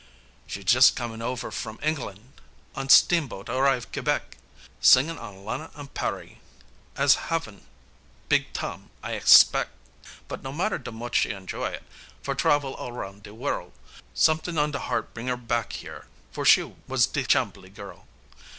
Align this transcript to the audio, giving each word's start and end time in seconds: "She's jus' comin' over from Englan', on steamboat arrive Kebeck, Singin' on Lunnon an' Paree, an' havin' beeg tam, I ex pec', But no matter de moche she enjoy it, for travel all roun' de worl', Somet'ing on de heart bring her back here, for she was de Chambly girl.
"She's 0.47 0.65
jus' 0.65 0.89
comin' 0.89 1.21
over 1.21 1.51
from 1.51 1.77
Englan', 1.83 2.31
on 2.75 2.89
steamboat 2.89 3.49
arrive 3.49 3.91
Kebeck, 3.91 4.35
Singin' 4.81 5.19
on 5.19 5.45
Lunnon 5.45 5.69
an' 5.75 5.89
Paree, 5.89 6.39
an' 6.97 7.07
havin' 7.07 7.67
beeg 8.27 8.51
tam, 8.51 8.89
I 9.03 9.13
ex 9.13 9.43
pec', 9.43 9.67
But 10.27 10.41
no 10.41 10.51
matter 10.51 10.79
de 10.79 10.91
moche 10.91 11.17
she 11.17 11.29
enjoy 11.29 11.67
it, 11.67 11.83
for 12.23 12.33
travel 12.33 12.73
all 12.73 12.91
roun' 12.93 13.19
de 13.19 13.31
worl', 13.31 13.73
Somet'ing 14.15 14.57
on 14.57 14.71
de 14.71 14.79
heart 14.79 15.13
bring 15.13 15.27
her 15.27 15.37
back 15.37 15.73
here, 15.73 16.07
for 16.31 16.45
she 16.45 16.63
was 16.87 17.05
de 17.05 17.23
Chambly 17.23 17.69
girl. 17.69 18.07